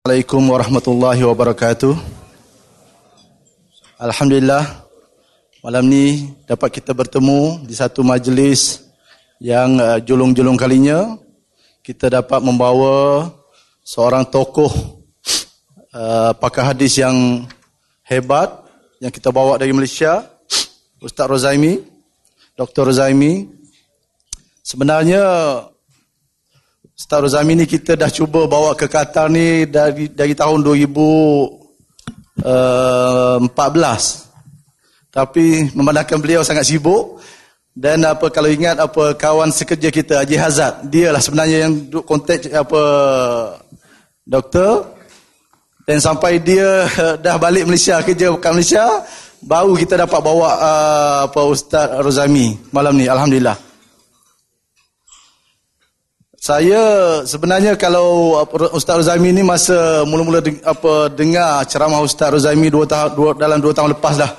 Assalamualaikum 0.00 0.44
warahmatullahi 0.48 1.22
wabarakatuh. 1.28 1.92
Alhamdulillah 4.00 4.64
malam 5.60 5.92
ni 5.92 6.32
dapat 6.48 6.80
kita 6.80 6.96
bertemu 6.96 7.68
di 7.68 7.76
satu 7.76 8.00
majlis 8.00 8.80
yang 9.44 9.76
uh, 9.76 10.00
julung-julung 10.00 10.56
kalinya 10.56 11.20
kita 11.84 12.08
dapat 12.08 12.40
membawa 12.40 13.28
seorang 13.84 14.24
tokoh 14.24 14.72
uh, 15.92 16.32
pakar 16.32 16.72
hadis 16.72 16.96
yang 16.96 17.44
hebat 18.08 18.48
yang 19.04 19.12
kita 19.12 19.28
bawa 19.28 19.60
dari 19.60 19.76
Malaysia 19.76 20.24
Ustaz 20.96 21.28
Rozaimi 21.28 21.76
Dr. 22.56 22.88
Rozaimi 22.88 23.52
sebenarnya 24.64 25.20
Ustaz 27.00 27.16
Rozami 27.16 27.56
ni 27.56 27.64
kita 27.64 27.96
dah 27.96 28.12
cuba 28.12 28.44
bawa 28.44 28.76
ke 28.76 28.84
Qatar 28.84 29.32
ni 29.32 29.64
dari 29.64 30.12
dari 30.12 30.36
tahun 30.36 30.60
2014. 30.60 32.44
Uh, 32.44 33.40
Tapi 35.08 35.72
memandangkan 35.72 36.20
beliau 36.20 36.44
sangat 36.44 36.68
sibuk 36.68 37.16
dan 37.72 38.04
apa 38.04 38.28
kalau 38.28 38.52
ingat 38.52 38.76
apa 38.76 39.16
kawan 39.16 39.48
sekerja 39.48 39.88
kita 39.88 40.20
Haji 40.20 40.36
Hazat, 40.36 40.92
dia 40.92 41.08
lah 41.08 41.24
sebenarnya 41.24 41.64
yang 41.64 41.88
duk 41.88 42.04
kontak 42.04 42.44
apa 42.52 42.82
doktor 44.20 44.92
dan 45.88 46.04
sampai 46.04 46.36
dia 46.36 46.84
dah 47.24 47.40
balik 47.40 47.64
Malaysia 47.64 47.96
kerja 48.04 48.28
kat 48.36 48.52
Malaysia 48.52 48.84
baru 49.40 49.72
kita 49.72 50.04
dapat 50.04 50.20
bawa 50.20 50.48
uh, 50.52 51.18
apa 51.32 51.48
Ustaz 51.48 51.96
Rozami 51.96 52.60
malam 52.76 52.92
ni 52.92 53.08
alhamdulillah. 53.08 53.69
Saya 56.40 57.20
sebenarnya 57.28 57.76
kalau 57.76 58.40
Ustaz 58.72 59.04
Rozaimi 59.04 59.28
ni 59.28 59.44
masa 59.44 60.08
mula-mula 60.08 60.40
apa 60.64 61.12
dengar 61.12 61.68
ceramah 61.68 62.00
Ustaz 62.00 62.32
Rozaimi 62.32 62.72
dua 62.72 62.88
tahun 62.88 63.12
dua, 63.12 63.36
dalam 63.36 63.60
dua 63.60 63.76
tahun 63.76 63.92
lepas 63.92 64.16
dah 64.16 64.32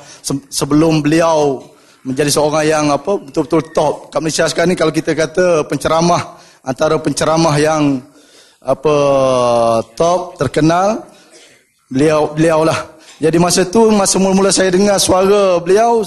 sebelum 0.49 1.05
beliau 1.05 1.61
menjadi 2.02 2.33
seorang 2.33 2.66
yang 2.66 2.85
apa 2.89 3.22
betul-betul 3.22 3.69
top 3.69 4.09
kat 4.09 4.17
Malaysia 4.17 4.49
sekarang 4.49 4.73
ni 4.73 4.77
kalau 4.81 4.89
kita 4.89 5.13
kata 5.13 5.69
penceramah 5.69 6.41
antara 6.66 6.97
penceramah 6.97 7.53
yang 7.61 8.02
apa 8.66 8.95
top 9.94 10.41
terkenal 10.41 11.05
beliau 11.85 12.33
beliau 12.33 12.66
lah. 12.66 12.97
Jadi 13.22 13.38
masa 13.38 13.61
tu 13.69 13.94
masa 13.94 14.17
mula-mula 14.17 14.49
saya 14.49 14.73
dengar 14.73 14.97
suara 14.97 15.61
beliau 15.61 16.02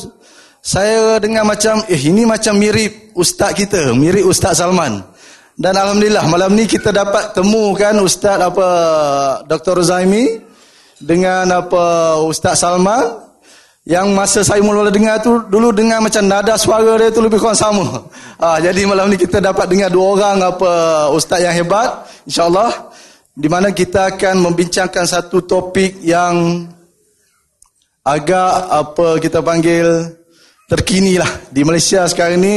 saya 0.59 1.23
dengar 1.23 1.47
macam 1.47 1.87
eh 1.87 2.03
ini 2.03 2.27
macam 2.27 2.59
mirip 2.59 3.15
ustaz 3.15 3.55
kita, 3.55 3.95
mirip 3.95 4.27
Ustaz 4.27 4.59
Salman. 4.59 5.14
Dan 5.55 5.79
alhamdulillah 5.79 6.27
malam 6.27 6.51
ni 6.59 6.67
kita 6.67 6.91
dapat 6.91 7.31
temukan 7.31 7.95
ustaz 8.03 8.43
apa 8.43 8.67
Dr. 9.47 9.87
Zaimi 9.87 10.43
dengan 10.99 11.47
apa 11.47 12.19
Ustaz 12.27 12.59
Salman 12.59 13.23
yang 13.87 14.11
masa 14.17 14.43
saya 14.43 14.65
mula-mula 14.65 14.91
dengar 14.91 15.23
tu 15.23 15.47
dulu 15.47 15.71
dengar 15.71 16.03
macam 16.03 16.25
nada 16.27 16.59
suara 16.59 16.99
dia 16.99 17.15
tu 17.15 17.23
lebih 17.23 17.39
kurang 17.39 17.55
sama. 17.55 18.03
Ha, 18.43 18.59
jadi 18.59 18.83
malam 18.83 19.13
ni 19.13 19.21
kita 19.21 19.39
dapat 19.39 19.71
dengar 19.71 19.95
dua 19.95 20.07
orang 20.19 20.37
apa 20.43 20.73
ustaz 21.15 21.45
yang 21.45 21.55
hebat 21.55 22.03
insyaallah 22.27 22.91
di 23.37 23.47
mana 23.47 23.71
kita 23.71 24.17
akan 24.17 24.51
membincangkan 24.51 25.07
satu 25.07 25.47
topik 25.47 26.03
yang 26.03 26.67
agak 28.03 28.53
apa 28.75 29.23
kita 29.23 29.39
panggil 29.39 30.19
terkini 30.67 31.15
lah 31.15 31.31
di 31.53 31.63
Malaysia 31.63 32.09
sekarang 32.11 32.43
ni 32.43 32.57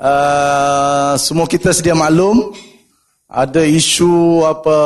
Uh, 0.00 1.12
semua 1.20 1.44
kita 1.44 1.76
sedia 1.76 1.92
maklum 1.92 2.56
ada 3.28 3.60
isu 3.60 4.48
apa 4.48 4.78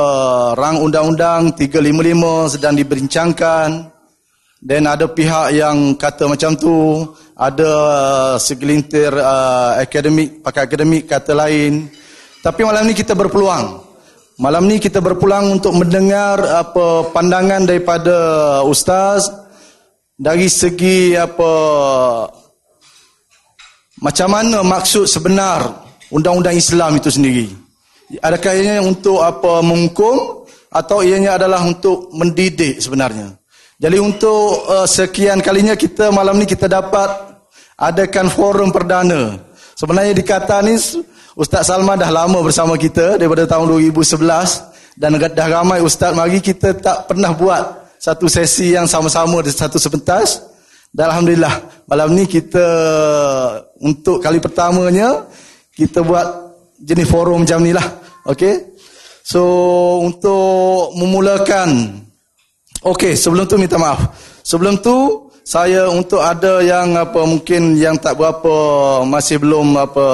rang 0.59 0.83
undang-undang 0.83 1.55
355 1.55 2.59
sedang 2.59 2.75
dibincangkan 2.75 3.95
dan 4.59 4.83
ada 4.91 5.07
pihak 5.07 5.55
yang 5.55 5.95
kata 5.95 6.27
macam 6.27 6.59
tu 6.59 7.07
ada 7.39 7.71
segelintir 8.43 9.15
uh, 9.15 9.79
akademik 9.79 10.43
pakar 10.43 10.67
akademik 10.67 11.07
kata 11.07 11.31
lain. 11.31 11.87
Tapi 12.43 12.67
malam 12.67 12.83
ni 12.83 12.99
kita 12.99 13.15
berpeluang. 13.15 13.87
Malam 14.43 14.67
ni 14.67 14.83
kita 14.83 14.99
berpeluang 14.99 15.63
untuk 15.63 15.79
mendengar 15.79 16.43
apa 16.43 17.07
pandangan 17.15 17.63
daripada 17.71 18.19
ustaz 18.67 19.31
dari 20.19 20.51
segi 20.51 21.15
apa 21.15 21.53
macam 24.03 24.29
mana 24.31 24.63
maksud 24.67 25.07
sebenar 25.07 25.87
undang-undang 26.11 26.57
Islam 26.59 26.99
itu 26.99 27.11
sendiri? 27.11 27.47
Adakah 28.21 28.53
ianya 28.55 28.83
untuk 28.85 29.23
apa 29.23 29.63
menghukum 29.65 30.47
atau 30.71 31.03
ianya 31.03 31.39
adalah 31.39 31.63
untuk 31.63 32.11
mendidik 32.15 32.83
sebenarnya? 32.83 33.35
Jadi 33.79 33.99
untuk 33.99 34.65
uh, 34.71 34.87
sekian 34.87 35.43
kalinya 35.43 35.75
kita 35.75 36.15
malam 36.15 36.39
ni 36.39 36.47
kita 36.47 36.71
dapat 36.71 37.11
adakan 37.75 38.31
forum 38.31 38.71
perdana. 38.71 39.39
Sebenarnya 39.75 40.15
di 40.15 40.23
Qatar 40.23 40.63
ni 40.63 40.79
Ustaz 41.35 41.67
Salman 41.67 41.99
dah 41.99 42.15
lama 42.15 42.39
bersama 42.47 42.79
kita 42.79 43.19
daripada 43.19 43.43
tahun 43.43 43.67
2011 43.91 44.75
dan 44.95 45.19
dah 45.19 45.49
ramai 45.51 45.83
ustaz 45.83 46.15
mari 46.15 46.39
kita 46.39 46.71
tak 46.79 47.11
pernah 47.11 47.35
buat 47.35 47.91
satu 47.99 48.31
sesi 48.31 48.79
yang 48.79 48.87
sama-sama 48.87 49.43
di 49.43 49.51
satu 49.51 49.75
sepentas. 49.75 50.54
Dan 50.95 51.11
Alhamdulillah 51.11 51.55
malam 51.91 52.15
ni 52.15 52.23
kita 52.31 52.63
untuk 53.83 54.23
kali 54.23 54.39
pertamanya 54.39 55.27
kita 55.75 56.07
buat 56.07 56.55
jenis 56.79 57.11
forum 57.11 57.43
macam 57.43 57.59
ni 57.67 57.75
lah. 57.75 57.83
Okay. 58.31 58.79
So 59.27 59.43
untuk 60.07 60.95
memulakan. 60.95 61.99
Okay 62.79 63.19
sebelum 63.19 63.51
tu 63.51 63.59
minta 63.59 63.75
maaf. 63.75 64.07
Sebelum 64.47 64.79
tu 64.79 65.27
saya 65.43 65.91
untuk 65.91 66.23
ada 66.23 66.63
yang 66.63 66.95
apa 66.95 67.27
mungkin 67.27 67.75
yang 67.75 67.99
tak 67.99 68.15
berapa 68.15 68.55
masih 69.03 69.43
belum 69.43 69.75
apa 69.77 70.07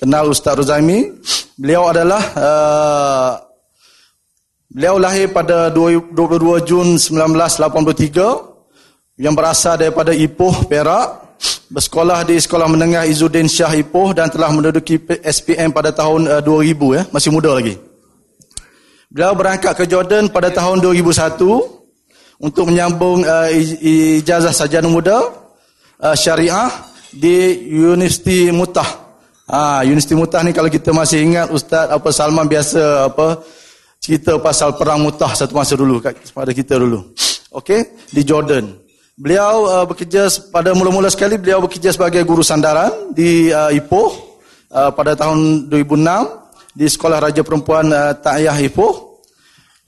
kenal 0.00 0.32
Ustaz 0.32 0.56
Rozaimi. 0.56 1.12
Beliau 1.60 1.92
adalah 1.92 2.22
uh, 2.38 3.30
beliau 4.72 4.96
lahir 4.96 5.28
pada 5.28 5.68
22 5.70 6.14
Jun 6.64 6.96
1983 6.96 8.57
yang 9.18 9.34
berasal 9.34 9.74
daripada 9.74 10.14
Ipoh, 10.14 10.64
Perak, 10.70 11.36
bersekolah 11.68 12.22
di 12.22 12.38
Sekolah 12.38 12.70
Menengah 12.70 13.04
Izzuddin 13.04 13.50
Shah 13.50 13.74
Ipoh 13.74 14.14
dan 14.14 14.30
telah 14.30 14.48
menduduki 14.54 15.02
SPM 15.26 15.74
pada 15.74 15.90
tahun 15.90 16.38
uh, 16.38 16.42
2000 16.42 16.96
ya, 16.96 17.02
masih 17.10 17.34
muda 17.34 17.50
lagi. 17.50 17.74
Beliau 19.10 19.34
berangkat 19.34 19.74
ke 19.74 19.84
Jordan 19.90 20.30
pada 20.30 20.54
tahun 20.54 20.78
2001 20.78 21.42
untuk 22.38 22.64
menyambung 22.70 23.26
uh, 23.26 23.50
ijazah 23.82 24.54
sarjana 24.54 24.86
muda 24.86 25.18
uh, 25.98 26.14
syariah 26.14 26.70
di 27.10 27.66
Universiti 27.74 28.54
Mutah. 28.54 29.08
Ha, 29.48 29.80
Universiti 29.80 30.12
Mutah 30.12 30.44
ni 30.44 30.52
kalau 30.52 30.68
kita 30.68 30.92
masih 30.92 31.24
ingat 31.24 31.48
Ustaz 31.48 31.88
apa 31.88 32.12
Salman 32.12 32.44
biasa 32.44 33.08
apa 33.08 33.40
cerita 33.96 34.36
pasal 34.36 34.76
perang 34.76 35.00
Mutah 35.00 35.32
satu 35.32 35.56
masa 35.56 35.74
dulu 35.74 36.04
pada 36.04 36.52
kita 36.52 36.76
dulu. 36.76 37.16
Okey, 37.48 38.12
di 38.12 38.22
Jordan. 38.28 38.87
Beliau 39.18 39.66
uh, 39.66 39.82
bekerja 39.82 40.30
pada 40.54 40.70
mula-mula 40.78 41.10
sekali 41.10 41.34
beliau 41.34 41.58
bekerja 41.66 41.90
sebagai 41.90 42.22
guru 42.22 42.38
sandaran 42.46 43.10
di 43.10 43.50
uh, 43.50 43.66
Ipoh 43.74 44.14
uh, 44.70 44.94
pada 44.94 45.18
tahun 45.18 45.66
2006 45.66 46.78
di 46.78 46.86
Sekolah 46.86 47.26
Raja 47.26 47.42
Perempuan 47.42 47.90
uh, 47.90 48.14
Ta'iyah 48.14 48.54
Ipoh. 48.62 49.18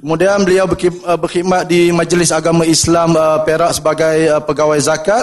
Kemudian 0.03 0.43
beliau 0.43 0.67
uh, 0.67 1.15
berkhidmat 1.15 1.63
di 1.71 1.95
Majlis 1.95 2.35
Agama 2.35 2.67
Islam 2.67 3.15
uh, 3.15 3.39
Perak 3.47 3.71
sebagai 3.79 4.35
uh, 4.35 4.43
pegawai 4.43 4.83
zakat 4.83 5.23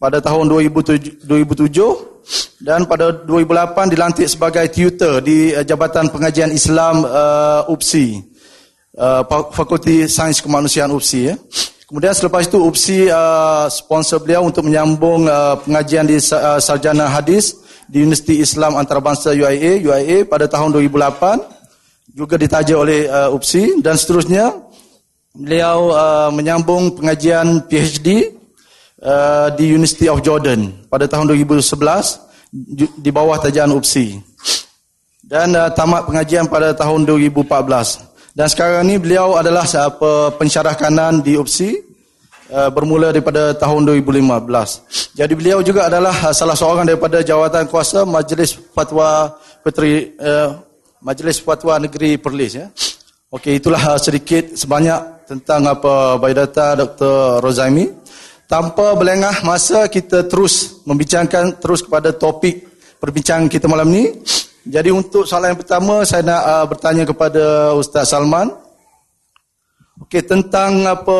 pada 0.00 0.24
tahun 0.24 0.48
2007, 0.48 1.28
2007 1.28 2.64
dan 2.64 2.88
pada 2.88 3.12
2008 3.28 3.92
dilantik 3.92 4.24
sebagai 4.24 4.64
tutor 4.72 5.20
di 5.20 5.52
uh, 5.52 5.60
Jabatan 5.60 6.08
Pengajian 6.08 6.48
Islam 6.48 7.04
uh, 7.04 7.68
UPSI. 7.68 8.24
Uh, 8.96 9.20
Fakulti 9.52 10.08
Sains 10.08 10.40
Kemanusiaan 10.40 10.88
UPSI 10.96 11.20
ya. 11.28 11.36
Kemudian 11.94 12.10
selepas 12.10 12.42
itu 12.42 12.58
UPSI 12.58 13.06
uh, 13.06 13.70
sponsor 13.70 14.18
beliau 14.18 14.42
untuk 14.42 14.66
menyambung 14.66 15.30
uh, 15.30 15.62
pengajian 15.62 16.02
di 16.02 16.18
uh, 16.18 16.58
sarjana 16.58 17.06
hadis 17.06 17.54
di 17.86 18.02
Universiti 18.02 18.42
Islam 18.42 18.74
Antarabangsa 18.74 19.30
UIA 19.30 19.78
UIA 19.78 20.26
pada 20.26 20.50
tahun 20.50 20.74
2008 20.74 22.18
juga 22.18 22.34
ditaja 22.34 22.74
oleh 22.74 23.06
uh, 23.06 23.30
UPSI 23.30 23.78
dan 23.78 23.94
seterusnya 23.94 24.58
beliau 25.38 25.94
uh, 25.94 26.34
menyambung 26.34 26.98
pengajian 26.98 27.62
PhD 27.70 28.26
uh, 28.98 29.54
di 29.54 29.70
University 29.70 30.10
of 30.10 30.18
Jordan 30.18 30.74
pada 30.90 31.06
tahun 31.06 31.30
2011 31.30 31.62
di 32.98 33.10
bawah 33.14 33.38
tajaan 33.38 33.70
UPSI 33.70 34.18
dan 35.30 35.54
uh, 35.54 35.70
tamat 35.70 36.10
pengajian 36.10 36.50
pada 36.50 36.74
tahun 36.74 37.06
2014 37.06 38.13
dan 38.34 38.50
sekarang 38.50 38.82
ni 38.90 38.98
beliau 38.98 39.38
adalah 39.38 39.62
pensyarah 40.34 40.74
kanan 40.74 41.22
di 41.22 41.38
UPSI 41.38 41.94
uh, 42.50 42.66
bermula 42.66 43.14
daripada 43.14 43.54
tahun 43.54 43.86
2015. 43.86 45.14
Jadi 45.14 45.32
beliau 45.38 45.62
juga 45.62 45.86
adalah 45.86 46.10
uh, 46.10 46.34
salah 46.34 46.58
seorang 46.58 46.82
daripada 46.82 47.22
jawatan 47.22 47.70
kuasa 47.70 48.02
Majlis 48.02 48.58
Fatwa 48.74 49.38
Petri 49.62 50.18
uh, 50.18 50.58
Majlis 50.98 51.38
Fatwa 51.46 51.78
Negeri 51.78 52.18
Perlis 52.18 52.52
ya. 52.58 52.66
Okey, 53.30 53.62
itulah 53.62 53.98
sedikit 54.02 54.54
sebanyak 54.58 55.30
tentang 55.30 55.70
apa 55.70 56.18
biodata 56.18 56.74
Dr. 56.74 57.38
Rozaimi. 57.38 57.86
Tanpa 58.50 58.94
berlengah 58.94 59.42
masa, 59.42 59.86
kita 59.90 60.26
terus 60.26 60.84
membincangkan 60.86 61.58
terus 61.58 61.82
kepada 61.82 62.14
topik 62.14 62.66
perbincangan 62.98 63.46
kita 63.50 63.66
malam 63.66 63.90
ni. 63.90 64.10
Jadi 64.64 64.88
untuk 64.88 65.28
soalan 65.28 65.52
yang 65.52 65.60
pertama, 65.60 66.04
saya 66.08 66.24
nak 66.24 66.42
uh, 66.42 66.64
bertanya 66.64 67.04
kepada 67.04 67.76
Ustaz 67.76 68.12
Salman. 68.12 68.48
Okey, 70.08 70.24
tentang 70.24 70.88
apa 70.88 71.18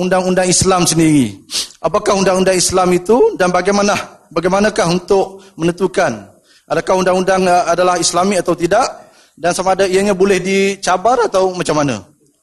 undang-undang 0.00 0.48
Islam 0.48 0.88
sendiri. 0.88 1.36
Apakah 1.78 2.16
undang-undang 2.16 2.56
Islam 2.56 2.90
itu 2.96 3.36
dan 3.38 3.52
bagaimana 3.52 3.94
bagaimanakah 4.32 4.86
untuk 4.90 5.44
menentukan 5.54 6.26
adakah 6.66 6.98
undang-undang 6.98 7.44
uh, 7.46 7.68
adalah 7.70 8.00
Islami 8.00 8.40
atau 8.40 8.56
tidak? 8.56 9.06
dan 9.36 9.52
sama 9.52 9.76
ada 9.76 9.84
ianya 9.84 10.16
boleh 10.16 10.40
dicabar 10.40 11.28
atau 11.28 11.52
macam 11.52 11.76
mana? 11.76 12.00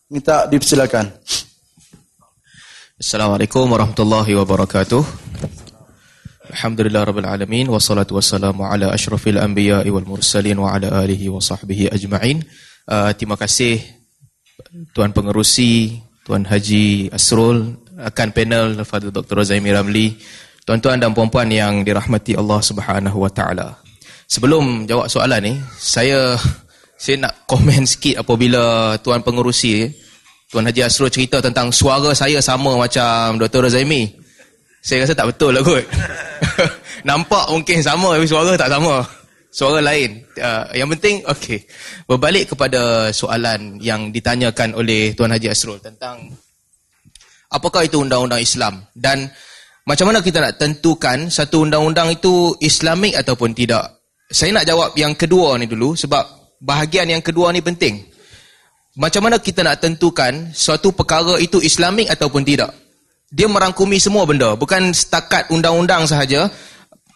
Minta 0.07 0.45
dipersilakan. 0.45 1.09
Assalamualaikum 3.01 3.65
warahmatullahi 3.65 4.37
wabarakatuh. 4.37 5.22
Alhamdulillah 6.53 7.09
rabbil 7.09 7.25
alamin 7.25 7.65
wassalatu 7.65 8.13
wassalamu 8.13 8.69
ala 8.69 8.93
asyrafil 8.93 9.41
anbiya 9.41 9.81
wal 9.89 10.05
mursalin 10.05 10.53
wa 10.61 10.69
ala 10.77 11.01
alihi 11.01 11.25
wa 11.25 11.41
sahbihi 11.41 11.89
ajma'in. 11.89 12.45
Uh, 12.85 13.09
terima 13.17 13.33
kasih 13.41 13.81
tuan 14.93 15.09
pengerusi, 15.09 15.97
tuan 16.21 16.45
Haji 16.45 17.09
Asrul, 17.09 17.73
akan 17.97 18.27
panel 18.37 18.77
Fadil 18.85 19.09
Dr. 19.09 19.41
Zaimi 19.41 19.73
Ramli, 19.73 20.13
tuan-tuan 20.61 21.01
dan 21.01 21.17
puan-puan 21.17 21.49
yang 21.49 21.81
dirahmati 21.81 22.37
Allah 22.37 22.61
Subhanahu 22.61 23.17
wa 23.17 23.33
taala. 23.33 23.81
Sebelum 24.29 24.85
jawab 24.85 25.09
soalan 25.09 25.41
ni, 25.41 25.53
saya 25.81 26.37
saya 27.01 27.17
nak 27.17 27.49
komen 27.49 27.89
sikit 27.89 28.21
apabila 28.21 28.93
tuan 29.01 29.25
pengurusi 29.25 29.89
tuan 30.53 30.69
Haji 30.69 30.85
Asrul 30.85 31.09
cerita 31.09 31.41
tentang 31.41 31.73
suara 31.73 32.13
saya 32.13 32.37
sama 32.45 32.77
macam 32.77 33.41
Dr. 33.41 33.73
Razaimi 33.73 34.21
saya 34.83 35.07
rasa 35.07 35.15
tak 35.15 35.31
betul 35.31 35.55
lah 35.55 35.63
kot. 35.63 35.79
Nampak 37.07 37.47
mungkin 37.55 37.79
sama 37.79 38.19
tapi 38.19 38.27
suara 38.27 38.51
tak 38.59 38.67
sama. 38.67 38.99
Suara 39.47 39.79
lain. 39.79 40.19
Uh, 40.35 40.67
yang 40.75 40.91
penting 40.91 41.23
okey. 41.23 41.63
Berbalik 42.03 42.51
kepada 42.51 43.07
soalan 43.15 43.79
yang 43.79 44.11
ditanyakan 44.11 44.75
oleh 44.75 45.15
tuan 45.15 45.31
Haji 45.31 45.47
Asrul 45.47 45.79
tentang 45.79 46.35
apakah 47.47 47.87
itu 47.87 48.03
undang-undang 48.03 48.43
Islam? 48.43 48.83
Dan 48.91 49.31
macam 49.87 50.11
mana 50.11 50.19
kita 50.19 50.43
nak 50.43 50.59
tentukan 50.59 51.31
satu 51.31 51.63
undang-undang 51.63 52.11
itu 52.11 52.51
islamik 52.59 53.15
ataupun 53.15 53.55
tidak? 53.55 54.03
Saya 54.27 54.51
nak 54.51 54.67
jawab 54.67 54.91
yang 54.99 55.15
kedua 55.15 55.55
ni 55.61 55.69
dulu 55.69 55.95
sebab 55.95 56.57
bahagian 56.59 57.07
yang 57.07 57.23
kedua 57.23 57.55
ni 57.55 57.63
penting. 57.63 58.03
Macam 58.99 59.31
mana 59.31 59.39
kita 59.39 59.63
nak 59.63 59.79
tentukan 59.79 60.51
suatu 60.51 60.91
perkara 60.91 61.39
itu 61.39 61.63
islamik 61.63 62.11
ataupun 62.11 62.43
tidak? 62.43 62.82
Dia 63.33 63.49
merangkumi 63.49 63.97
semua 63.97 64.29
benda, 64.29 64.53
bukan 64.53 64.93
setakat 64.93 65.49
undang-undang 65.49 66.05
sahaja. 66.05 66.53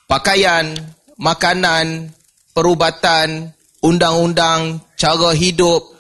Pakaian, 0.10 0.74
makanan, 1.22 2.10
perubatan, 2.58 3.54
undang-undang, 3.86 4.82
cara 4.98 5.38
hidup, 5.38 5.94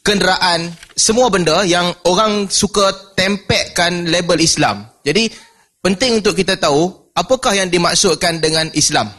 kenderaan, 0.00 0.72
semua 0.96 1.28
benda 1.28 1.68
yang 1.68 1.92
orang 2.08 2.48
suka 2.48 3.12
tempekkan 3.12 4.08
label 4.08 4.40
Islam. 4.40 4.88
Jadi, 5.04 5.28
penting 5.84 6.24
untuk 6.24 6.32
kita 6.32 6.56
tahu 6.56 7.12
apakah 7.12 7.52
yang 7.52 7.68
dimaksudkan 7.68 8.40
dengan 8.40 8.72
Islam. 8.72 9.12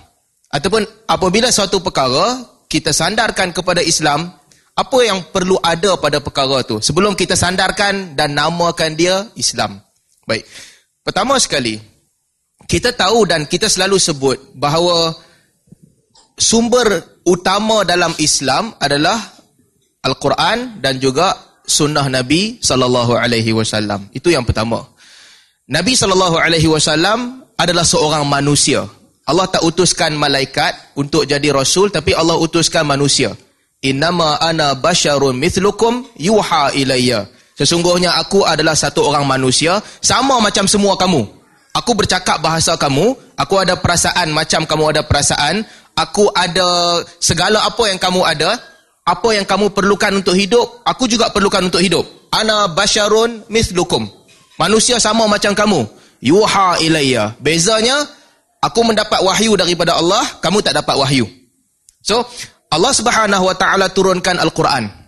Ataupun 0.49 0.81
apabila 1.05 1.53
suatu 1.53 1.77
perkara 1.77 2.41
kita 2.65 2.89
sandarkan 2.89 3.53
kepada 3.53 3.85
Islam, 3.85 4.33
apa 4.73 4.97
yang 5.05 5.29
perlu 5.29 5.61
ada 5.61 5.93
pada 5.99 6.17
perkara 6.17 6.65
tu 6.65 6.81
sebelum 6.81 7.13
kita 7.13 7.37
sandarkan 7.37 8.17
dan 8.17 8.33
namakan 8.33 8.97
dia 8.97 9.29
Islam. 9.37 9.77
Baik. 10.29 10.45
Pertama 11.01 11.41
sekali, 11.41 11.81
kita 12.69 12.93
tahu 12.93 13.25
dan 13.25 13.49
kita 13.49 13.65
selalu 13.65 13.97
sebut 13.97 14.37
bahawa 14.53 15.17
sumber 16.37 17.01
utama 17.25 17.81
dalam 17.81 18.13
Islam 18.21 18.77
adalah 18.77 19.17
Al-Quran 20.05 20.77
dan 20.77 21.01
juga 21.01 21.33
sunnah 21.65 22.05
Nabi 22.05 22.61
sallallahu 22.61 23.17
alaihi 23.17 23.57
wasallam. 23.57 24.05
Itu 24.13 24.29
yang 24.29 24.45
pertama. 24.45 24.85
Nabi 25.65 25.97
sallallahu 25.97 26.37
alaihi 26.37 26.69
wasallam 26.69 27.41
adalah 27.57 27.81
seorang 27.81 28.21
manusia. 28.29 28.85
Allah 29.25 29.49
tak 29.49 29.65
utuskan 29.65 30.13
malaikat 30.13 30.93
untuk 30.93 31.25
jadi 31.25 31.49
rasul 31.53 31.89
tapi 31.89 32.13
Allah 32.13 32.37
utuskan 32.37 32.85
manusia. 32.85 33.33
Innama 33.81 34.37
ana 34.41 34.77
basyarun 34.77 35.37
mithlukum 35.37 36.05
yuha 36.21 36.73
ilayya. 36.77 37.25
Sesungguhnya 37.59 38.15
aku 38.15 38.47
adalah 38.47 38.71
satu 38.71 39.03
orang 39.11 39.27
manusia 39.27 39.83
sama 39.99 40.39
macam 40.39 40.63
semua 40.63 40.95
kamu. 40.95 41.27
Aku 41.75 41.91
bercakap 41.91 42.39
bahasa 42.39 42.79
kamu, 42.79 43.19
aku 43.35 43.55
ada 43.59 43.75
perasaan 43.75 44.31
macam 44.31 44.63
kamu 44.63 44.95
ada 44.95 45.01
perasaan, 45.03 45.67
aku 45.91 46.31
ada 46.31 47.03
segala 47.19 47.67
apa 47.67 47.83
yang 47.91 47.99
kamu 47.99 48.23
ada, 48.23 48.55
apa 49.03 49.29
yang 49.35 49.43
kamu 49.43 49.75
perlukan 49.75 50.23
untuk 50.23 50.39
hidup, 50.39 50.87
aku 50.87 51.11
juga 51.11 51.27
perlukan 51.35 51.67
untuk 51.67 51.83
hidup. 51.83 52.07
Ana 52.31 52.71
basyarun 52.71 53.43
mithlukum. 53.51 54.07
Manusia 54.55 54.95
sama 55.03 55.27
macam 55.27 55.51
kamu. 55.51 55.83
Yuha 56.23 56.79
ilayya. 56.79 57.35
Bezanya 57.43 58.07
aku 58.63 58.87
mendapat 58.87 59.19
wahyu 59.19 59.59
daripada 59.59 59.99
Allah, 59.99 60.23
kamu 60.39 60.63
tak 60.63 60.79
dapat 60.79 60.95
wahyu. 60.95 61.27
So, 62.03 62.23
Allah 62.71 62.93
Subhanahu 62.95 63.43
wa 63.49 63.55
taala 63.55 63.91
turunkan 63.91 64.39
Al-Quran. 64.39 64.98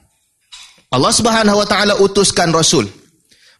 Allah 0.91 1.13
Subhanahu 1.15 1.55
wa 1.55 1.67
taala 1.67 1.93
utuskan 2.03 2.51
rasul. 2.51 2.83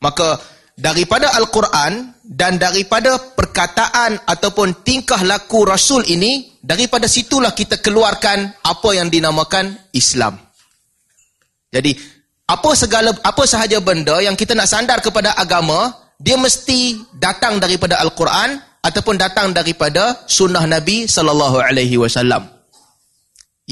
Maka 0.04 0.36
daripada 0.76 1.32
Al-Quran 1.40 2.12
dan 2.28 2.60
daripada 2.60 3.16
perkataan 3.16 4.20
ataupun 4.28 4.84
tingkah 4.84 5.24
laku 5.24 5.64
rasul 5.64 6.04
ini, 6.12 6.60
daripada 6.60 7.08
situlah 7.08 7.56
kita 7.56 7.80
keluarkan 7.80 8.52
apa 8.68 8.90
yang 8.92 9.08
dinamakan 9.08 9.72
Islam. 9.96 10.36
Jadi, 11.72 11.96
apa 12.52 12.72
segala 12.76 13.16
apa 13.24 13.44
sahaja 13.48 13.80
benda 13.80 14.20
yang 14.20 14.36
kita 14.36 14.52
nak 14.52 14.68
sandar 14.68 15.00
kepada 15.00 15.32
agama, 15.40 15.96
dia 16.20 16.36
mesti 16.36 17.00
datang 17.16 17.64
daripada 17.64 17.96
Al-Quran 18.04 18.60
ataupun 18.84 19.16
datang 19.16 19.56
daripada 19.56 20.28
sunnah 20.28 20.68
Nabi 20.68 21.08
sallallahu 21.08 21.64
alaihi 21.64 21.96
wasallam. 21.96 22.44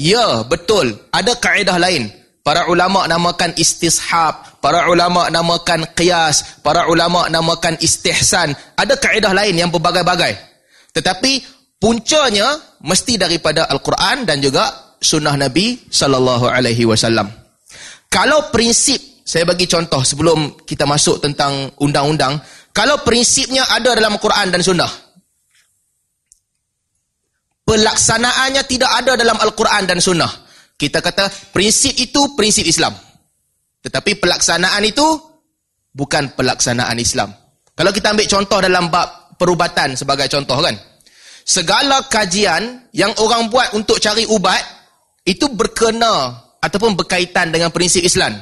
Ya, 0.00 0.46
betul. 0.48 0.96
Ada 1.12 1.36
kaedah 1.36 1.76
lain. 1.76 2.19
Para 2.40 2.72
ulama 2.72 3.04
namakan 3.04 3.52
istishab, 3.60 4.60
para 4.64 4.88
ulama 4.88 5.28
namakan 5.28 5.84
qiyas, 5.92 6.64
para 6.64 6.88
ulama 6.88 7.28
namakan 7.28 7.76
istihsan. 7.80 8.56
Ada 8.80 8.96
kaedah 8.96 9.36
lain 9.36 9.60
yang 9.60 9.68
berbagai-bagai. 9.68 10.40
Tetapi 10.96 11.32
puncanya 11.76 12.56
mesti 12.80 13.20
daripada 13.20 13.68
Al-Quran 13.68 14.24
dan 14.24 14.40
juga 14.40 14.96
sunnah 15.00 15.36
Nabi 15.36 15.84
sallallahu 15.92 16.48
alaihi 16.48 16.88
wasallam. 16.88 17.28
Kalau 18.10 18.48
prinsip, 18.50 18.98
saya 19.22 19.46
bagi 19.46 19.70
contoh 19.70 20.02
sebelum 20.02 20.66
kita 20.66 20.88
masuk 20.88 21.22
tentang 21.22 21.70
undang-undang, 21.78 22.40
kalau 22.74 22.98
prinsipnya 23.06 23.62
ada 23.70 23.94
dalam 23.94 24.18
Quran 24.18 24.50
dan 24.50 24.62
Sunnah, 24.62 24.90
pelaksanaannya 27.62 28.62
tidak 28.66 28.90
ada 28.90 29.14
dalam 29.14 29.38
Al-Quran 29.38 29.86
dan 29.86 29.98
Sunnah. 30.02 30.49
Kita 30.80 31.04
kata 31.04 31.28
prinsip 31.52 31.92
itu 32.00 32.32
prinsip 32.32 32.64
Islam. 32.64 32.96
Tetapi 33.84 34.16
pelaksanaan 34.16 34.80
itu 34.88 35.04
bukan 35.92 36.32
pelaksanaan 36.32 36.96
Islam. 36.96 37.36
Kalau 37.76 37.92
kita 37.92 38.16
ambil 38.16 38.24
contoh 38.24 38.58
dalam 38.64 38.88
bab 38.88 39.36
perubatan 39.36 39.92
sebagai 39.92 40.24
contoh 40.32 40.56
kan. 40.64 40.72
Segala 41.44 42.04
kajian 42.08 42.88
yang 42.96 43.12
orang 43.20 43.52
buat 43.52 43.76
untuk 43.76 44.00
cari 44.00 44.24
ubat, 44.24 44.60
itu 45.28 45.52
berkena 45.52 46.32
ataupun 46.60 46.96
berkaitan 46.96 47.52
dengan 47.52 47.68
prinsip 47.72 48.00
Islam. 48.00 48.40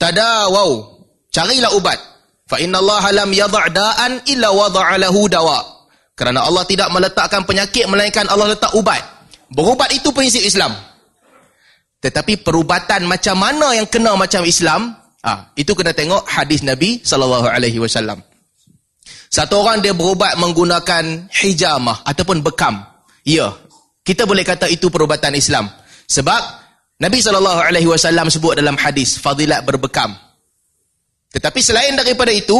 Tada 0.00 0.48
wow, 0.48 1.00
carilah 1.28 1.72
ubat. 1.76 1.98
Fa 2.48 2.56
inna 2.56 2.80
Allah 2.80 3.24
lam 3.24 3.30
yadha' 3.32 3.66
da'an 3.68 4.12
illa 4.32 4.48
wadha'a 4.48 4.96
lahu 4.96 5.28
dawa. 5.28 5.60
Kerana 6.16 6.44
Allah 6.44 6.64
tidak 6.68 6.88
meletakkan 6.92 7.44
penyakit 7.44 7.88
melainkan 7.88 8.28
Allah 8.28 8.52
letak 8.52 8.72
ubat. 8.76 9.00
Berubat 9.52 9.88
itu 9.92 10.12
prinsip 10.12 10.44
Islam. 10.44 10.72
Tetapi 12.00 12.40
perubatan 12.40 13.04
macam 13.04 13.36
mana 13.36 13.76
yang 13.76 13.84
kena 13.84 14.16
macam 14.16 14.44
Islam? 14.48 14.96
Ah, 15.20 15.52
itu 15.52 15.76
kena 15.76 15.92
tengok 15.92 16.24
hadis 16.24 16.64
Nabi 16.64 17.04
sallallahu 17.04 17.44
alaihi 17.44 17.76
wasallam. 17.76 18.24
Satu 19.30 19.62
orang 19.62 19.84
dia 19.84 19.92
berubat 19.92 20.34
menggunakan 20.40 21.28
hijamah 21.28 22.02
ataupun 22.02 22.40
bekam. 22.40 22.82
Ya, 23.22 23.52
kita 24.02 24.24
boleh 24.24 24.42
kata 24.42 24.66
itu 24.66 24.88
perubatan 24.88 25.36
Islam. 25.36 25.68
Sebab 26.08 26.40
Nabi 26.98 27.20
sallallahu 27.20 27.60
alaihi 27.62 27.86
wasallam 27.86 28.26
sebut 28.32 28.58
dalam 28.58 28.74
hadis 28.80 29.20
fadilat 29.20 29.62
berbekam. 29.62 30.16
Tetapi 31.30 31.60
selain 31.62 31.94
daripada 31.94 32.34
itu, 32.34 32.58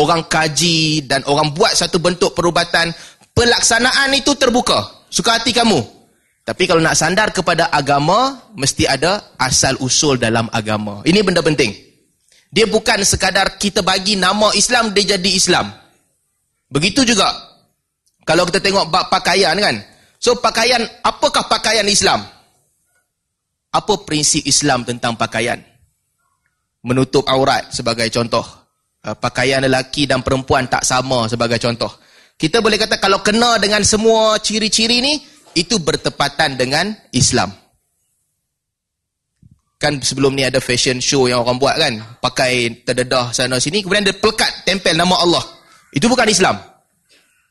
orang 0.00 0.24
kaji 0.24 1.04
dan 1.04 1.20
orang 1.28 1.52
buat 1.52 1.76
satu 1.76 2.00
bentuk 2.00 2.32
perubatan, 2.32 2.94
pelaksanaan 3.36 4.14
itu 4.16 4.32
terbuka. 4.40 5.04
Suka 5.12 5.36
hati 5.36 5.52
kamu. 5.52 5.99
Tapi 6.44 6.66
kalau 6.66 6.80
nak 6.82 6.96
sandar 6.96 7.30
kepada 7.30 7.68
agama, 7.70 8.50
mesti 8.56 8.88
ada 8.88 9.36
asal 9.36 9.76
usul 9.78 10.16
dalam 10.16 10.48
agama. 10.50 11.04
Ini 11.04 11.20
benda 11.20 11.44
penting. 11.44 11.70
Dia 12.50 12.66
bukan 12.66 13.06
sekadar 13.06 13.54
kita 13.60 13.84
bagi 13.86 14.18
nama 14.18 14.50
Islam, 14.58 14.90
dia 14.90 15.14
jadi 15.14 15.30
Islam. 15.30 15.70
Begitu 16.66 17.06
juga. 17.06 17.30
Kalau 18.26 18.46
kita 18.46 18.58
tengok 18.58 18.90
bab 18.90 19.06
pakaian 19.10 19.54
kan. 19.54 19.78
So 20.18 20.38
pakaian, 20.38 20.82
apakah 21.06 21.46
pakaian 21.46 21.86
Islam? 21.86 22.26
Apa 23.70 24.02
prinsip 24.02 24.42
Islam 24.46 24.82
tentang 24.82 25.14
pakaian? 25.14 25.62
Menutup 26.82 27.22
aurat 27.30 27.70
sebagai 27.70 28.10
contoh. 28.10 28.42
Uh, 29.00 29.16
pakaian 29.16 29.64
lelaki 29.64 30.04
dan 30.04 30.20
perempuan 30.20 30.68
tak 30.68 30.82
sama 30.82 31.24
sebagai 31.30 31.56
contoh. 31.62 31.88
Kita 32.36 32.60
boleh 32.64 32.80
kata 32.80 32.96
kalau 32.98 33.20
kena 33.20 33.60
dengan 33.60 33.84
semua 33.84 34.36
ciri-ciri 34.40 35.00
ni, 35.04 35.20
itu 35.54 35.78
bertepatan 35.82 36.54
dengan 36.54 36.94
Islam. 37.10 37.50
Kan 39.80 40.04
sebelum 40.04 40.36
ni 40.36 40.44
ada 40.44 40.60
fashion 40.60 41.00
show 41.00 41.24
yang 41.24 41.40
orang 41.40 41.56
buat 41.56 41.80
kan, 41.80 41.96
pakai 42.20 42.84
terdedah 42.84 43.32
sana 43.32 43.56
sini, 43.56 43.80
kemudian 43.80 44.04
dia 44.04 44.12
pelekat 44.12 44.68
tempel 44.68 44.92
nama 44.92 45.16
Allah. 45.16 45.44
Itu 45.90 46.06
bukan 46.06 46.28
Islam. 46.28 46.60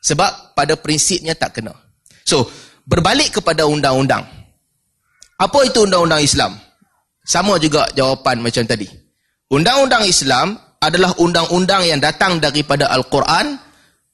Sebab 0.00 0.54
pada 0.54 0.78
prinsipnya 0.78 1.34
tak 1.34 1.60
kena. 1.60 1.74
So, 2.24 2.46
berbalik 2.86 3.42
kepada 3.42 3.66
undang-undang. 3.66 4.24
Apa 5.36 5.66
itu 5.66 5.84
undang-undang 5.84 6.22
Islam? 6.22 6.56
Sama 7.26 7.58
juga 7.60 7.90
jawapan 7.92 8.40
macam 8.40 8.64
tadi. 8.64 8.88
Undang-undang 9.50 10.06
Islam 10.06 10.56
adalah 10.80 11.12
undang-undang 11.20 11.84
yang 11.84 12.00
datang 12.00 12.40
daripada 12.40 12.88
Al-Quran 12.88 13.58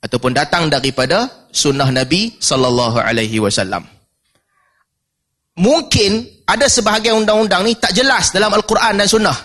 ataupun 0.04 0.36
datang 0.36 0.68
daripada 0.68 1.48
sunnah 1.52 1.88
Nabi 1.88 2.36
sallallahu 2.36 3.00
alaihi 3.00 3.40
wasallam. 3.40 3.84
Mungkin 5.56 6.44
ada 6.44 6.68
sebahagian 6.68 7.24
undang-undang 7.24 7.64
ni 7.64 7.72
tak 7.80 7.96
jelas 7.96 8.28
dalam 8.30 8.52
al-Quran 8.52 9.00
dan 9.00 9.08
sunnah. 9.08 9.36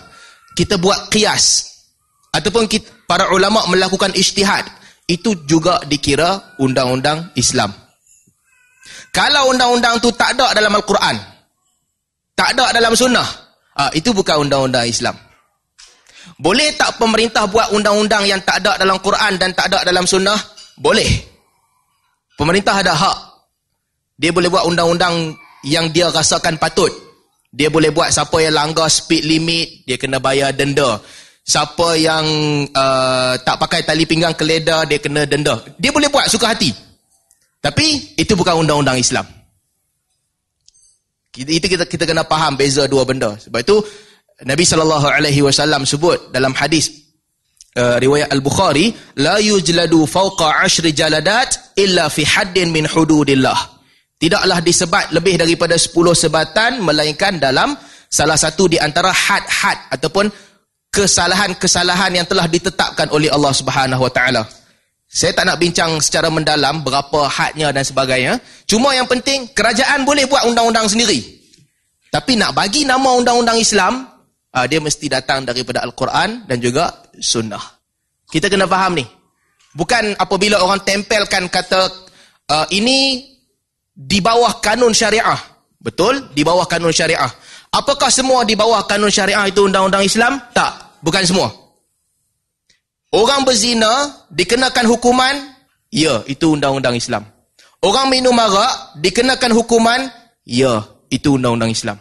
Kita 0.52 0.76
buat 0.76 1.08
qiyas 1.08 1.64
ataupun 2.36 2.68
kita, 2.68 3.08
para 3.08 3.32
ulama 3.32 3.64
melakukan 3.72 4.12
ijtihad, 4.12 4.68
itu 5.08 5.32
juga 5.48 5.80
dikira 5.88 6.56
undang-undang 6.60 7.32
Islam. 7.32 7.72
Kalau 9.12 9.52
undang-undang 9.52 10.00
tu 10.04 10.12
tak 10.12 10.36
ada 10.36 10.52
dalam 10.52 10.72
al-Quran, 10.76 11.16
tak 12.36 12.52
ada 12.56 12.76
dalam 12.76 12.92
sunnah, 12.92 13.24
ah 13.76 13.88
itu 13.96 14.12
bukan 14.12 14.44
undang-undang 14.48 14.84
Islam. 14.84 15.16
Boleh 16.42 16.74
tak 16.74 16.98
pemerintah 16.98 17.46
buat 17.46 17.70
undang-undang 17.70 18.26
yang 18.26 18.42
tak 18.42 18.66
ada 18.66 18.74
dalam 18.74 18.98
Quran 18.98 19.38
dan 19.38 19.54
tak 19.54 19.70
ada 19.70 19.86
dalam 19.86 20.02
sunnah? 20.10 20.34
Boleh. 20.74 21.06
Pemerintah 22.34 22.82
ada 22.82 22.98
hak. 22.98 23.18
Dia 24.18 24.34
boleh 24.34 24.50
buat 24.50 24.66
undang-undang 24.66 25.38
yang 25.62 25.86
dia 25.94 26.10
rasakan 26.10 26.58
patut. 26.58 26.90
Dia 27.54 27.70
boleh 27.70 27.94
buat 27.94 28.10
siapa 28.10 28.42
yang 28.42 28.58
langgar 28.58 28.90
speed 28.90 29.22
limit, 29.22 29.86
dia 29.86 29.94
kena 29.94 30.18
bayar 30.18 30.50
denda. 30.50 30.98
Siapa 31.46 31.94
yang 31.94 32.26
uh, 32.74 33.38
tak 33.38 33.62
pakai 33.62 33.86
tali 33.86 34.02
pinggang 34.02 34.34
keleda, 34.34 34.82
dia 34.82 34.98
kena 34.98 35.22
denda. 35.22 35.62
Dia 35.78 35.94
boleh 35.94 36.10
buat 36.10 36.26
suka 36.26 36.58
hati. 36.58 36.74
Tapi 37.62 38.18
itu 38.18 38.34
bukan 38.34 38.66
undang-undang 38.66 38.98
Islam. 38.98 39.22
Itu 41.38 41.66
kita 41.70 41.86
kita 41.86 42.02
kena 42.02 42.26
faham 42.26 42.58
beza 42.58 42.90
dua 42.90 43.06
benda. 43.06 43.38
Sebab 43.38 43.62
itu 43.62 43.78
Nabi 44.42 44.64
sallallahu 44.66 45.06
alaihi 45.06 45.42
wasallam 45.42 45.86
sebut 45.86 46.34
dalam 46.34 46.50
hadis 46.54 46.90
uh, 47.78 47.96
riwayat 48.02 48.34
Al-Bukhari 48.34 48.90
la 49.22 49.38
yujladu 49.38 50.02
fawqa 50.06 50.66
ashri 50.66 50.90
jaladat 50.90 51.78
illa 51.78 52.10
fi 52.10 52.26
haddin 52.26 52.74
min 52.74 52.86
hududillah. 52.90 53.54
Tidaklah 54.18 54.58
disebat 54.62 55.10
lebih 55.10 55.34
daripada 55.34 55.74
10 55.74 55.90
sebatan 56.14 56.78
melainkan 56.82 57.42
dalam 57.42 57.74
salah 58.06 58.38
satu 58.38 58.70
di 58.70 58.78
antara 58.78 59.10
had-had 59.10 59.78
ataupun 59.98 60.30
kesalahan-kesalahan 60.94 62.22
yang 62.22 62.26
telah 62.28 62.46
ditetapkan 62.46 63.10
oleh 63.10 63.32
Allah 63.32 63.50
Subhanahu 63.50 64.02
wa 64.04 64.12
taala. 64.12 64.46
Saya 65.12 65.34
tak 65.36 65.44
nak 65.44 65.58
bincang 65.60 65.98
secara 66.00 66.32
mendalam 66.32 66.80
berapa 66.86 67.28
hadnya 67.28 67.68
dan 67.68 67.84
sebagainya. 67.84 68.40
Cuma 68.64 68.94
yang 68.96 69.04
penting 69.04 69.50
kerajaan 69.52 70.08
boleh 70.08 70.24
buat 70.24 70.48
undang-undang 70.48 70.88
sendiri. 70.88 71.20
Tapi 72.12 72.36
nak 72.36 72.56
bagi 72.56 72.84
nama 72.84 73.16
undang-undang 73.16 73.56
Islam 73.60 74.11
uh, 74.52 74.66
dia 74.68 74.78
mesti 74.78 75.08
datang 75.08 75.44
daripada 75.48 75.80
Al-Quran 75.82 76.44
dan 76.46 76.56
juga 76.60 77.08
sunnah. 77.18 77.62
Kita 78.28 78.48
kena 78.48 78.68
faham 78.68 78.96
ni. 78.96 79.04
Bukan 79.72 80.16
apabila 80.20 80.60
orang 80.60 80.84
tempelkan 80.84 81.48
kata 81.48 81.88
uh, 82.52 82.66
ini 82.72 83.28
di 83.92 84.20
bawah 84.20 84.60
kanun 84.60 84.92
syariah. 84.92 85.40
Betul? 85.80 86.32
Di 86.32 86.44
bawah 86.44 86.68
kanun 86.68 86.92
syariah. 86.92 87.28
Apakah 87.72 88.12
semua 88.12 88.44
di 88.44 88.52
bawah 88.52 88.84
kanun 88.84 89.10
syariah 89.10 89.48
itu 89.48 89.64
undang-undang 89.64 90.04
Islam? 90.04 90.38
Tak. 90.52 91.00
Bukan 91.02 91.24
semua. 91.24 91.48
Orang 93.12 93.44
berzina 93.44 94.24
dikenakan 94.32 94.88
hukuman? 94.88 95.34
Ya, 95.92 96.24
itu 96.24 96.56
undang-undang 96.56 96.96
Islam. 96.96 97.28
Orang 97.84 98.08
minum 98.08 98.32
arak 98.32 98.96
dikenakan 99.02 99.52
hukuman? 99.52 100.08
Ya, 100.48 100.86
itu 101.12 101.36
undang-undang 101.36 101.68
Islam. 101.68 102.00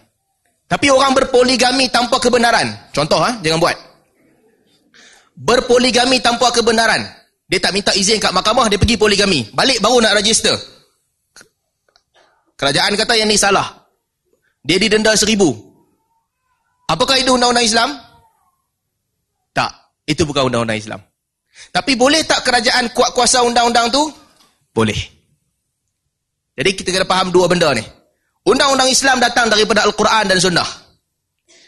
Tapi 0.72 0.88
orang 0.88 1.12
berpoligami 1.12 1.92
tanpa 1.92 2.16
kebenaran. 2.16 2.72
Contoh, 2.96 3.20
ha? 3.20 3.36
jangan 3.44 3.60
buat. 3.60 3.76
Berpoligami 5.36 6.24
tanpa 6.24 6.48
kebenaran. 6.56 7.04
Dia 7.52 7.60
tak 7.60 7.76
minta 7.76 7.92
izin 7.92 8.24
kat 8.24 8.32
mahkamah, 8.32 8.72
dia 8.72 8.80
pergi 8.80 8.96
poligami. 8.96 9.52
Balik 9.52 9.84
baru 9.84 10.00
nak 10.00 10.16
register. 10.16 10.56
Kerajaan 12.56 12.96
kata 12.96 13.20
yang 13.20 13.28
ni 13.28 13.36
salah. 13.36 13.84
Dia 14.64 14.80
didenda 14.80 15.12
seribu. 15.12 15.52
Apakah 16.88 17.20
itu 17.20 17.36
undang-undang 17.36 17.68
Islam? 17.68 17.92
Tak. 19.52 19.76
Itu 20.08 20.24
bukan 20.24 20.48
undang-undang 20.48 20.80
Islam. 20.80 21.04
Tapi 21.76 22.00
boleh 22.00 22.24
tak 22.24 22.48
kerajaan 22.48 22.96
kuat 22.96 23.12
kuasa 23.12 23.44
undang-undang 23.44 23.92
tu? 23.92 24.08
Boleh. 24.72 24.96
Jadi 26.56 26.70
kita 26.80 26.96
kena 26.96 27.08
faham 27.08 27.28
dua 27.28 27.52
benda 27.52 27.76
ni. 27.76 27.84
Undang-undang 28.42 28.90
Islam 28.90 29.22
datang 29.22 29.54
daripada 29.54 29.86
Al-Quran 29.86 30.26
dan 30.26 30.38
Sunnah. 30.42 30.70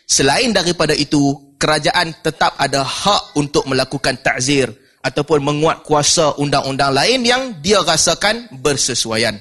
Selain 0.10 0.50
daripada 0.50 0.98
itu, 0.98 1.54
kerajaan 1.62 2.12
tetap 2.26 2.58
ada 2.58 2.82
hak 2.82 3.38
untuk 3.38 3.64
melakukan 3.70 4.18
takzir 4.20 4.68
ataupun 5.06 5.40
menguat 5.44 5.86
kuasa 5.86 6.34
undang-undang 6.42 6.92
lain 6.92 7.22
yang 7.24 7.42
dia 7.62 7.80
rasakan 7.86 8.50
bersesuaian. 8.60 9.38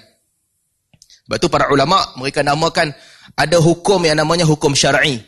Sebab 1.26 1.36
itu 1.38 1.48
para 1.48 1.70
ulama 1.72 2.02
mereka 2.18 2.44
namakan 2.44 2.92
ada 3.38 3.58
hukum 3.62 4.02
yang 4.04 4.18
namanya 4.18 4.44
hukum 4.44 4.74
syar'i 4.74 5.22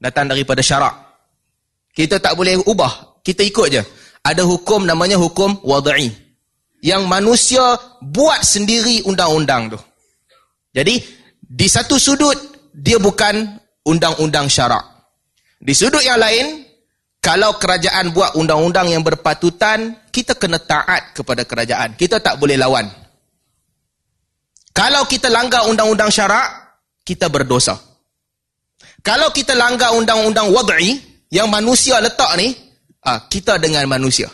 datang 0.00 0.26
daripada 0.26 0.64
syarak. 0.64 0.92
Kita 1.94 2.18
tak 2.18 2.34
boleh 2.34 2.58
ubah, 2.66 3.22
kita 3.22 3.46
ikut 3.46 3.66
je. 3.70 3.82
Ada 4.24 4.42
hukum 4.42 4.88
namanya 4.88 5.20
hukum 5.20 5.60
wad'i 5.62 6.10
yang 6.82 7.06
manusia 7.06 7.76
buat 8.02 8.42
sendiri 8.42 9.04
undang-undang 9.04 9.72
tu. 9.72 9.78
Jadi 10.74 11.00
di 11.44 11.68
satu 11.68 12.00
sudut 12.00 12.36
dia 12.72 12.96
bukan 12.96 13.60
undang-undang 13.84 14.48
syarak. 14.48 14.82
Di 15.60 15.72
sudut 15.76 16.00
yang 16.00 16.18
lain, 16.18 16.64
kalau 17.24 17.56
kerajaan 17.56 18.12
buat 18.12 18.36
undang-undang 18.36 18.92
yang 18.92 19.00
berpatutan, 19.00 19.96
kita 20.12 20.36
kena 20.36 20.60
taat 20.60 21.16
kepada 21.16 21.48
kerajaan. 21.48 21.96
Kita 21.96 22.20
tak 22.20 22.36
boleh 22.36 22.60
lawan. 22.60 22.84
Kalau 24.74 25.06
kita 25.06 25.30
langgar 25.30 25.70
undang-undang 25.70 26.10
syarak, 26.10 26.76
kita 27.06 27.30
berdosa. 27.30 27.78
Kalau 29.04 29.30
kita 29.30 29.54
langgar 29.54 29.94
undang-undang 29.94 30.50
wad'i 30.50 30.98
yang 31.30 31.46
manusia 31.48 32.00
letak 32.02 32.34
ni, 32.40 32.52
ah, 33.04 33.24
kita 33.30 33.60
dengan 33.60 33.86
manusia. 33.86 34.26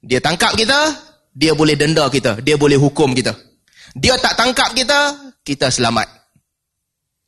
Dia 0.00 0.22
tangkap 0.22 0.56
kita, 0.56 0.94
dia 1.34 1.52
boleh 1.52 1.74
denda 1.74 2.06
kita, 2.08 2.40
dia 2.40 2.56
boleh 2.56 2.78
hukum 2.78 3.12
kita. 3.12 3.34
Dia 3.94 4.18
tak 4.18 4.38
tangkap 4.38 4.74
kita, 4.74 5.33
kita 5.44 5.68
selamat. 5.68 6.08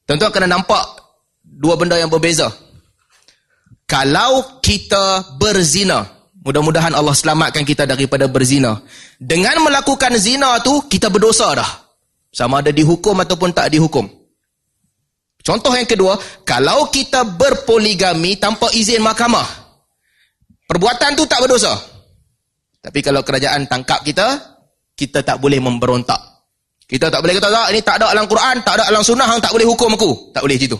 Tuan-tuan 0.08 0.32
kena 0.32 0.56
nampak 0.56 0.82
dua 1.44 1.76
benda 1.76 2.00
yang 2.00 2.08
berbeza. 2.08 2.48
Kalau 3.86 4.58
kita 4.64 5.38
berzina, 5.38 6.02
mudah-mudahan 6.42 6.96
Allah 6.96 7.14
selamatkan 7.14 7.62
kita 7.62 7.86
daripada 7.86 8.26
berzina. 8.26 8.82
Dengan 9.20 9.62
melakukan 9.62 10.16
zina 10.18 10.58
tu, 10.64 10.88
kita 10.90 11.06
berdosa 11.12 11.54
dah. 11.54 11.70
Sama 12.34 12.64
ada 12.64 12.74
dihukum 12.74 13.14
ataupun 13.22 13.54
tak 13.54 13.70
dihukum. 13.70 14.10
Contoh 15.46 15.70
yang 15.78 15.86
kedua, 15.86 16.18
kalau 16.42 16.90
kita 16.90 17.22
berpoligami 17.22 18.34
tanpa 18.34 18.66
izin 18.74 18.98
mahkamah, 18.98 19.46
perbuatan 20.66 21.14
tu 21.14 21.22
tak 21.30 21.46
berdosa. 21.46 21.70
Tapi 22.82 22.98
kalau 22.98 23.22
kerajaan 23.22 23.70
tangkap 23.70 24.02
kita, 24.02 24.58
kita 24.98 25.22
tak 25.22 25.38
boleh 25.38 25.62
memberontak. 25.62 26.35
Kita 26.86 27.10
tak 27.10 27.18
boleh 27.18 27.34
kata 27.34 27.50
tak, 27.50 27.66
ini 27.74 27.80
tak 27.82 27.98
ada 27.98 28.14
dalam 28.14 28.30
Quran, 28.30 28.62
tak 28.62 28.78
ada 28.78 28.84
dalam 28.86 29.02
sunnah, 29.02 29.26
hang 29.26 29.42
tak 29.42 29.50
boleh 29.50 29.66
hukum 29.66 29.90
aku. 29.98 30.30
Tak 30.30 30.46
boleh 30.46 30.54
gitu. 30.54 30.78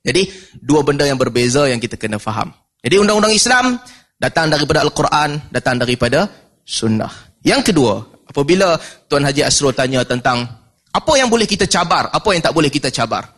Jadi, 0.00 0.32
dua 0.64 0.80
benda 0.80 1.04
yang 1.04 1.20
berbeza 1.20 1.68
yang 1.68 1.76
kita 1.76 2.00
kena 2.00 2.16
faham. 2.16 2.48
Jadi, 2.80 2.96
undang-undang 2.96 3.36
Islam 3.36 3.76
datang 4.16 4.48
daripada 4.48 4.80
Al-Quran, 4.80 5.52
datang 5.52 5.76
daripada 5.76 6.24
sunnah. 6.64 7.12
Yang 7.44 7.72
kedua, 7.72 8.00
apabila 8.24 8.80
Tuan 9.12 9.28
Haji 9.28 9.44
Asrul 9.44 9.76
tanya 9.76 10.02
tentang 10.08 10.48
Apa 10.96 11.12
yang 11.20 11.28
boleh 11.28 11.44
kita 11.44 11.68
cabar, 11.68 12.08
apa 12.08 12.28
yang 12.32 12.40
tak 12.40 12.56
boleh 12.56 12.72
kita 12.72 12.88
cabar. 12.88 13.28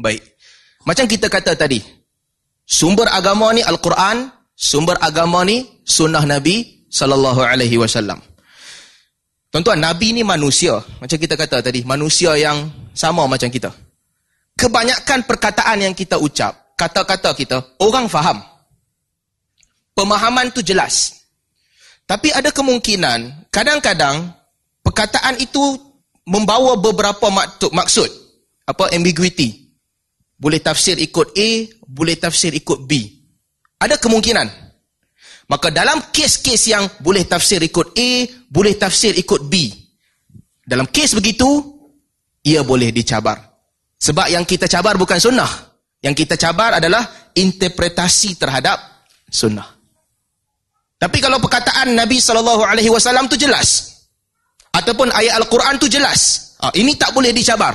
Baik. 0.00 0.24
Macam 0.88 1.04
kita 1.04 1.28
kata 1.28 1.52
tadi, 1.52 1.84
sumber 2.64 3.12
agama 3.12 3.52
ni 3.52 3.60
Al-Quran, 3.60 4.32
sumber 4.56 4.96
agama 5.04 5.44
ni 5.44 5.68
sunnah 5.84 6.24
Nabi 6.24 6.88
sallallahu 6.88 7.44
alaihi 7.44 7.76
wasallam. 7.76 8.24
Tuan-tuan, 9.56 9.80
Nabi 9.80 10.12
ni 10.12 10.20
manusia. 10.20 10.84
Macam 11.00 11.16
kita 11.16 11.32
kata 11.32 11.64
tadi, 11.64 11.80
manusia 11.80 12.36
yang 12.36 12.68
sama 12.92 13.24
macam 13.24 13.48
kita. 13.48 13.72
Kebanyakan 14.52 15.24
perkataan 15.24 15.80
yang 15.80 15.96
kita 15.96 16.20
ucap, 16.20 16.76
kata-kata 16.76 17.32
kita, 17.32 17.64
orang 17.80 18.04
faham. 18.04 18.44
Pemahaman 19.96 20.52
tu 20.52 20.60
jelas. 20.60 21.24
Tapi 22.04 22.36
ada 22.36 22.52
kemungkinan, 22.52 23.48
kadang-kadang, 23.48 24.28
perkataan 24.84 25.40
itu 25.40 25.80
membawa 26.28 26.76
beberapa 26.76 27.32
maksud. 27.72 28.12
Apa? 28.68 28.92
Ambiguity. 28.92 29.72
Boleh 30.36 30.60
tafsir 30.60 31.00
ikut 31.00 31.32
A, 31.32 31.48
boleh 31.88 32.20
tafsir 32.20 32.52
ikut 32.52 32.84
B. 32.84 33.08
Ada 33.80 33.96
kemungkinan. 33.96 34.65
Maka 35.46 35.70
dalam 35.70 36.10
kes-kes 36.10 36.62
yang 36.74 36.84
boleh 36.98 37.22
tafsir 37.22 37.62
ikut 37.62 37.94
A, 37.94 38.10
boleh 38.50 38.74
tafsir 38.74 39.14
ikut 39.14 39.46
B. 39.46 39.70
Dalam 40.66 40.90
kes 40.90 41.14
begitu, 41.14 41.46
ia 42.42 42.66
boleh 42.66 42.90
dicabar. 42.90 43.38
Sebab 43.96 44.26
yang 44.26 44.42
kita 44.42 44.66
cabar 44.66 44.98
bukan 44.98 45.22
sunnah. 45.22 45.48
Yang 46.02 46.26
kita 46.26 46.34
cabar 46.34 46.82
adalah 46.82 47.30
interpretasi 47.34 48.34
terhadap 48.34 49.06
sunnah. 49.30 49.66
Tapi 50.98 51.18
kalau 51.22 51.38
perkataan 51.38 51.94
Nabi 51.94 52.18
SAW 52.18 53.30
tu 53.30 53.38
jelas, 53.38 53.96
ataupun 54.76 55.08
ayat 55.12 55.40
Al-Quran 55.40 55.80
tu 55.80 55.88
jelas. 55.88 56.52
Ha, 56.60 56.72
ini 56.76 56.96
tak 56.96 57.16
boleh 57.16 57.32
dicabar. 57.32 57.72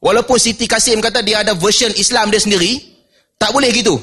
Walaupun 0.00 0.36
Siti 0.36 0.68
Kasim 0.68 1.00
kata 1.00 1.24
dia 1.24 1.40
ada 1.40 1.56
version 1.56 1.92
Islam 1.96 2.28
dia 2.28 2.40
sendiri, 2.40 2.80
tak 3.40 3.52
boleh 3.52 3.72
gitu. 3.72 3.96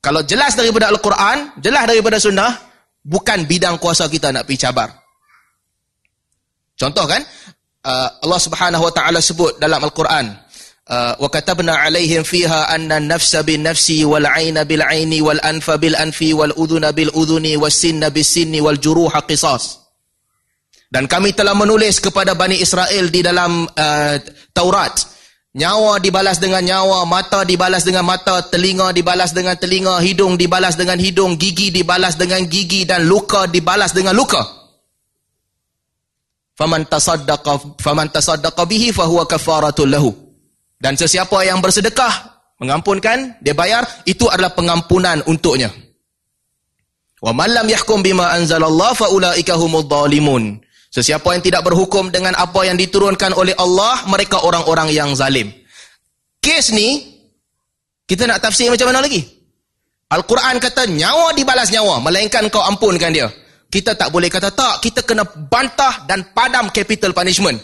Kalau 0.00 0.24
jelas 0.24 0.56
daripada 0.56 0.88
Al-Quran, 0.88 1.60
jelas 1.60 1.84
daripada 1.84 2.16
sunnah, 2.16 2.56
bukan 3.04 3.44
bidang 3.44 3.76
kuasa 3.76 4.08
kita 4.08 4.32
nak 4.32 4.48
pergi 4.48 4.64
cabar. 4.64 4.88
Contoh 6.80 7.04
kan, 7.04 7.20
uh, 7.84 8.08
Allah 8.24 8.40
Subhanahu 8.40 8.88
Wa 8.88 8.92
Taala 8.96 9.20
sebut 9.20 9.60
dalam 9.60 9.76
Al-Quran, 9.84 10.32
uh, 10.88 11.12
wa 11.20 11.28
katabna 11.28 11.84
alaihim 11.84 12.24
fiha 12.24 12.72
anna 12.72 12.96
nafsa 12.96 13.44
bin 13.44 13.60
nafsi 13.68 14.00
wal 14.08 14.24
aina 14.24 14.64
bil 14.64 14.80
aini 14.80 15.20
wal 15.20 15.36
anfa 15.44 15.76
bil 15.76 15.92
anfi 15.92 16.32
wal 16.32 16.56
udhuna 16.56 16.96
bil 16.96 17.12
udhuni 17.12 17.60
was 17.60 17.76
sinna 17.76 18.08
bis 18.08 18.32
sinni 18.32 18.64
wal 18.64 18.80
juruha 18.80 19.20
qisas. 19.28 19.84
Dan 20.88 21.06
kami 21.06 21.36
telah 21.36 21.52
menulis 21.52 22.00
kepada 22.00 22.32
Bani 22.32 22.56
Israel 22.56 23.12
di 23.12 23.20
dalam 23.20 23.68
uh, 23.68 24.16
Taurat. 24.56 25.19
Nyawa 25.50 25.98
dibalas 25.98 26.38
dengan 26.38 26.62
nyawa, 26.62 27.02
mata 27.10 27.42
dibalas 27.42 27.82
dengan 27.82 28.06
mata, 28.06 28.38
telinga 28.46 28.94
dibalas 28.94 29.34
dengan 29.34 29.58
telinga, 29.58 29.98
hidung 29.98 30.38
dibalas 30.38 30.78
dengan 30.78 30.94
hidung, 30.94 31.34
gigi 31.34 31.74
dibalas 31.74 32.14
dengan 32.14 32.46
gigi 32.46 32.86
dan 32.86 33.02
luka 33.10 33.50
dibalas 33.50 33.90
dengan 33.90 34.14
luka. 34.14 34.38
Faman 36.54 36.86
tasaddaqa 36.86 37.82
faman 37.82 38.14
tasaddaqa 38.14 38.62
bihi 38.62 38.94
fahuwa 38.94 39.26
kafaratul 39.26 39.90
lahu. 39.90 40.14
Dan 40.78 40.94
sesiapa 40.94 41.42
yang 41.42 41.58
bersedekah 41.58 42.46
mengampunkan, 42.62 43.42
dia 43.42 43.50
bayar, 43.50 43.82
itu 44.06 44.30
adalah 44.30 44.54
pengampunan 44.54 45.18
untuknya. 45.26 45.74
Wa 47.20 47.34
man 47.34 47.50
lam 47.50 47.66
yahkum 47.66 48.06
bima 48.06 48.32
anzalallah 48.38 48.94
fa 48.94 49.10
ulaika 49.10 49.58
humudz 49.58 49.90
zalimun. 49.90 50.62
Sesiapa 50.90 51.38
yang 51.38 51.42
tidak 51.46 51.62
berhukum 51.62 52.10
dengan 52.10 52.34
apa 52.34 52.66
yang 52.66 52.74
diturunkan 52.74 53.30
oleh 53.38 53.54
Allah, 53.54 54.02
mereka 54.10 54.42
orang-orang 54.42 54.90
yang 54.90 55.14
zalim. 55.14 55.54
Kes 56.42 56.74
ni, 56.74 57.14
kita 58.10 58.26
nak 58.26 58.42
tafsir 58.42 58.66
macam 58.66 58.90
mana 58.90 59.06
lagi? 59.06 59.22
Al-Quran 60.10 60.58
kata 60.58 60.90
nyawa 60.90 61.30
dibalas 61.30 61.70
nyawa, 61.70 62.02
melainkan 62.02 62.50
kau 62.50 62.58
ampunkan 62.66 63.14
dia. 63.14 63.30
Kita 63.70 63.94
tak 63.94 64.10
boleh 64.10 64.26
kata 64.26 64.50
tak, 64.50 64.82
kita 64.82 65.06
kena 65.06 65.22
bantah 65.22 66.02
dan 66.10 66.34
padam 66.34 66.74
capital 66.74 67.14
punishment. 67.14 67.62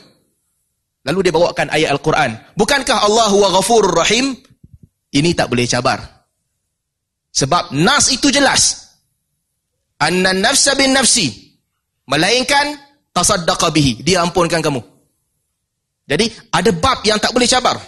Lalu 1.03 1.27
dia 1.27 1.35
bawakan 1.35 1.67
ayat 1.75 1.99
Al-Quran. 1.99 2.31
Bukankah 2.55 3.11
Allah 3.11 3.27
huwa 3.35 3.59
ghafurur 3.59 4.07
rahim? 4.07 4.39
Ini 5.11 5.35
tak 5.35 5.51
boleh 5.51 5.67
cabar. 5.67 5.99
Sebab 7.35 7.75
nas 7.75 8.07
itu 8.15 8.31
jelas. 8.31 8.95
Anna 9.99 10.31
nafsa 10.31 10.79
bin 10.79 10.95
nafsi. 10.95 11.59
Melainkan 12.07 12.86
tasaddaqa 13.17 13.73
bihi. 13.73 14.05
Dia 14.05 14.21
ampunkan 14.21 14.61
kamu. 14.61 14.85
Jadi 16.05 16.29
ada 16.53 16.71
bab 16.77 17.01
yang 17.09 17.17
tak 17.17 17.33
boleh 17.33 17.49
cabar. 17.49 17.81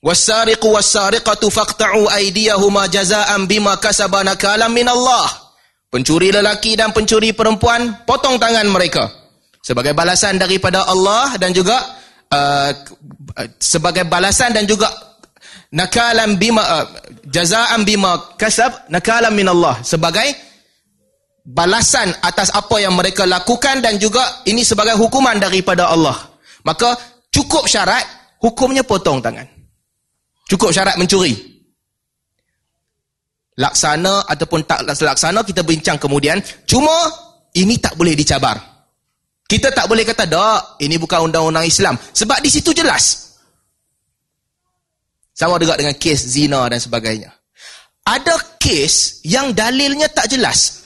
Wasariqu 0.00 0.64
wasariqatu 0.64 1.52
faqta'u 1.52 2.08
aydiyahuma 2.08 2.88
jazaa'an 2.88 3.44
bima 3.44 3.76
kasaba 3.76 4.24
nakalam 4.24 4.72
min 4.72 4.88
Allah 4.88 5.28
pencuri 5.92 6.32
lelaki 6.32 6.72
dan 6.78 6.94
pencuri 6.96 7.36
perempuan 7.36 8.06
potong 8.08 8.40
tangan 8.40 8.64
mereka. 8.70 9.04
Sebagai 9.60 9.92
balasan 9.92 10.40
daripada 10.40 10.88
Allah 10.88 11.36
dan 11.36 11.52
juga 11.52 11.76
uh, 12.32 12.72
sebagai 13.60 14.08
balasan 14.08 14.56
dan 14.56 14.64
juga 14.64 14.88
nakalam 15.68 16.40
bima 16.40 16.64
uh, 16.64 16.86
jazaa'an 17.28 17.84
bima 17.84 18.40
kasab 18.40 18.88
nakalam 18.88 19.36
min 19.36 19.52
Allah 19.52 19.84
sebagai 19.84 20.32
balasan 21.44 22.12
atas 22.20 22.52
apa 22.52 22.76
yang 22.80 22.94
mereka 22.94 23.24
lakukan 23.24 23.80
dan 23.80 23.96
juga 23.96 24.44
ini 24.46 24.64
sebagai 24.64 24.96
hukuman 24.96 25.36
daripada 25.40 25.88
Allah. 25.88 26.16
Maka 26.64 26.96
cukup 27.32 27.64
syarat 27.64 28.04
hukumnya 28.40 28.84
potong 28.84 29.20
tangan. 29.24 29.46
Cukup 30.48 30.74
syarat 30.74 30.98
mencuri. 30.98 31.36
Laksana 33.60 34.24
ataupun 34.24 34.64
tak 34.64 34.88
laksana 34.88 35.44
kita 35.44 35.60
bincang 35.64 36.00
kemudian. 36.00 36.40
Cuma 36.64 36.92
ini 37.54 37.76
tak 37.76 37.96
boleh 37.96 38.16
dicabar. 38.16 38.56
Kita 39.50 39.74
tak 39.74 39.90
boleh 39.90 40.06
kata 40.06 40.30
dak 40.30 40.78
ini 40.78 40.94
bukan 40.94 41.26
undang-undang 41.26 41.66
Islam 41.66 41.98
sebab 42.14 42.38
di 42.38 42.50
situ 42.50 42.70
jelas. 42.70 43.34
Sama 45.34 45.58
juga 45.58 45.74
dengan 45.74 45.96
kes 45.96 46.20
zina 46.36 46.68
dan 46.70 46.78
sebagainya. 46.78 47.32
Ada 48.06 48.58
kes 48.60 49.24
yang 49.26 49.50
dalilnya 49.50 50.06
tak 50.10 50.30
jelas 50.30 50.79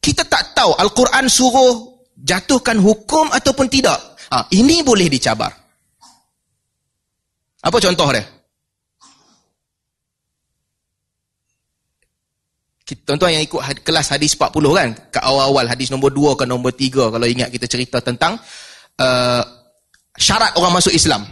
kita 0.00 0.24
tak 0.24 0.56
tahu 0.56 0.72
Al-Quran 0.80 1.28
suruh 1.28 2.00
jatuhkan 2.16 2.80
hukum 2.80 3.28
ataupun 3.28 3.68
tidak. 3.68 3.96
Ha, 4.32 4.48
ini 4.56 4.80
boleh 4.80 5.12
dicabar. 5.12 5.52
Apa 7.60 7.76
contoh 7.76 8.08
dia? 8.08 8.24
Tuan-tuan 12.90 13.38
yang 13.38 13.44
ikut 13.46 13.86
kelas 13.86 14.10
hadis 14.10 14.34
40 14.34 14.50
kan? 14.74 14.88
Kat 15.14 15.22
awal-awal 15.22 15.70
hadis 15.70 15.94
nombor 15.94 16.10
2 16.10 16.34
ke 16.34 16.44
nombor 16.48 16.74
3 16.74 17.14
kalau 17.14 17.26
ingat 17.28 17.52
kita 17.54 17.70
cerita 17.70 18.02
tentang 18.02 18.34
uh, 18.98 19.42
syarat 20.18 20.58
orang 20.58 20.74
masuk 20.74 20.90
Islam. 20.90 21.22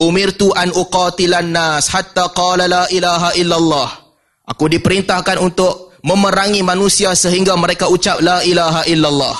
Umirtu 0.00 0.48
an 0.56 0.72
uqatilan 0.72 1.52
nas 1.52 1.92
hatta 1.92 2.32
qala 2.32 2.64
la 2.64 2.88
ilaha 2.88 3.36
illallah. 3.36 3.88
Aku 4.48 4.72
diperintahkan 4.72 5.36
untuk 5.36 5.89
memerangi 6.02 6.64
manusia 6.64 7.12
sehingga 7.12 7.56
mereka 7.56 7.88
ucap 7.88 8.20
la 8.20 8.44
ilaha 8.44 8.84
illallah. 8.88 9.36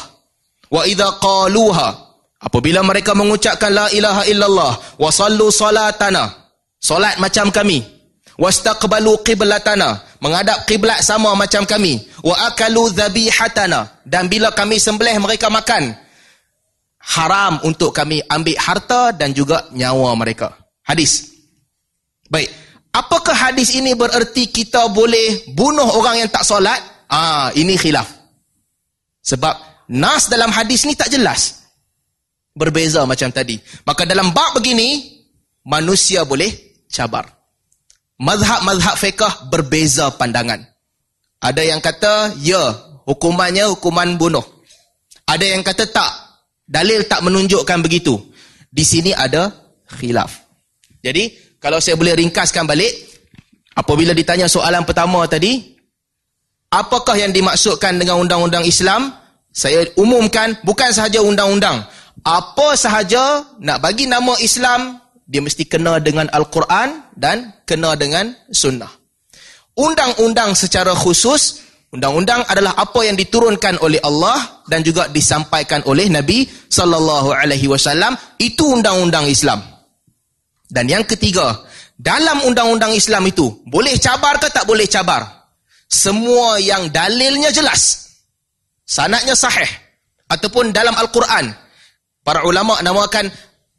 Wa 0.71 0.87
idza 0.87 1.19
qaluha 1.19 1.89
apabila 2.41 2.81
mereka 2.87 3.13
mengucapkan 3.17 3.73
la 3.75 3.87
ilaha 3.91 4.23
illallah 4.29 4.73
wa 4.97 5.11
sallu 5.11 5.51
salatana 5.51 6.31
solat 6.79 7.19
macam 7.19 7.51
kami. 7.51 7.83
Wastaqbalu 8.41 9.21
qiblatana 9.21 10.01
menghadap 10.25 10.65
kiblat 10.65 11.05
sama 11.05 11.37
macam 11.37 11.69
kami. 11.69 12.01
Wa 12.25 12.49
akalu 12.49 12.89
dhabihatana 12.89 14.01
dan 14.09 14.33
bila 14.33 14.49
kami 14.57 14.81
sembelih 14.81 15.21
mereka 15.21 15.53
makan. 15.53 15.93
Haram 17.01 17.61
untuk 17.65 17.93
kami 17.93 18.25
ambil 18.29 18.57
harta 18.61 19.13
dan 19.13 19.37
juga 19.37 19.69
nyawa 19.73 20.17
mereka. 20.17 20.57
Hadis. 20.85 21.33
Baik 22.31 22.70
Apakah 22.91 23.35
hadis 23.35 23.71
ini 23.79 23.95
bererti 23.95 24.51
kita 24.51 24.91
boleh 24.91 25.47
bunuh 25.55 25.87
orang 25.95 26.27
yang 26.27 26.31
tak 26.31 26.43
solat? 26.43 26.79
Ah, 27.07 27.55
ini 27.55 27.79
khilaf. 27.79 28.07
Sebab 29.23 29.87
nas 29.95 30.27
dalam 30.27 30.51
hadis 30.51 30.83
ni 30.87 30.99
tak 30.99 31.11
jelas. 31.11 31.71
Berbeza 32.51 33.07
macam 33.07 33.31
tadi. 33.31 33.63
Maka 33.87 34.03
dalam 34.03 34.35
bab 34.35 34.59
begini, 34.59 35.23
manusia 35.63 36.27
boleh 36.27 36.51
cabar. 36.91 37.31
Mazhab-mazhab 38.19 38.99
fiqah 38.99 39.33
berbeza 39.49 40.11
pandangan. 40.19 40.61
Ada 41.41 41.63
yang 41.63 41.81
kata, 41.81 42.37
ya, 42.43 42.75
hukumannya 43.07 43.71
hukuman 43.71 44.19
bunuh. 44.19 44.45
Ada 45.25 45.57
yang 45.57 45.63
kata 45.63 45.89
tak. 45.89 46.13
Dalil 46.67 47.07
tak 47.07 47.23
menunjukkan 47.23 47.79
begitu. 47.81 48.19
Di 48.69 48.83
sini 48.83 49.15
ada 49.15 49.51
khilaf. 49.89 50.43
Jadi, 51.01 51.33
kalau 51.61 51.77
saya 51.77 52.01
boleh 52.01 52.17
ringkaskan 52.17 52.65
balik, 52.65 52.89
apabila 53.77 54.17
ditanya 54.17 54.49
soalan 54.49 54.81
pertama 54.89 55.29
tadi, 55.29 55.77
apakah 56.73 57.21
yang 57.21 57.37
dimaksudkan 57.37 58.01
dengan 58.01 58.17
undang-undang 58.17 58.65
Islam? 58.65 59.13
Saya 59.53 59.85
umumkan 60.01 60.57
bukan 60.65 60.89
sahaja 60.89 61.21
undang-undang. 61.21 61.85
Apa 62.25 62.81
sahaja 62.81 63.45
nak 63.61 63.85
bagi 63.85 64.09
nama 64.09 64.33
Islam, 64.41 65.05
dia 65.29 65.45
mesti 65.45 65.69
kena 65.69 66.01
dengan 66.01 66.33
Al-Quran 66.33 67.13
dan 67.13 67.53
kena 67.69 67.93
dengan 67.93 68.33
sunnah. 68.49 68.89
Undang-undang 69.77 70.57
secara 70.57 70.97
khusus, 70.97 71.61
undang-undang 71.93 72.41
adalah 72.49 72.73
apa 72.73 73.05
yang 73.05 73.21
diturunkan 73.21 73.85
oleh 73.85 74.01
Allah 74.01 74.65
dan 74.65 74.81
juga 74.81 75.13
disampaikan 75.13 75.85
oleh 75.85 76.09
Nabi 76.09 76.49
sallallahu 76.49 77.37
alaihi 77.37 77.69
wasallam, 77.69 78.17
itu 78.41 78.65
undang-undang 78.65 79.29
Islam. 79.29 79.70
Dan 80.71 80.87
yang 80.87 81.03
ketiga, 81.03 81.67
dalam 81.99 82.47
undang-undang 82.47 82.95
Islam 82.95 83.27
itu 83.27 83.61
boleh 83.67 83.99
cabar 83.99 84.39
ke 84.39 84.49
tak 84.49 84.65
boleh 84.65 84.87
cabar? 84.87 85.51
Semua 85.91 86.63
yang 86.63 86.89
dalilnya 86.95 87.51
jelas. 87.51 88.15
Sanatnya 88.87 89.35
sahih 89.35 89.67
ataupun 90.31 90.71
dalam 90.71 90.95
Al-Quran. 90.95 91.51
Para 92.23 92.47
ulama 92.47 92.79
namakan 92.81 93.27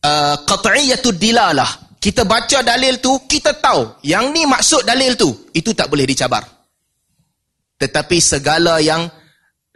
uh, 0.03 0.35
qat'iyatud 0.43 1.15
dilalah. 1.15 1.95
Kita 2.01 2.25
baca 2.25 2.65
dalil 2.65 2.97
tu, 2.99 3.13
kita 3.29 3.55
tahu 3.61 4.01
yang 4.03 4.33
ni 4.33 4.43
maksud 4.43 4.83
dalil 4.83 5.13
tu, 5.13 5.49
itu 5.53 5.71
tak 5.71 5.87
boleh 5.87 6.03
dicabar. 6.03 6.41
Tetapi 7.77 8.17
segala 8.17 8.81
yang 8.81 9.05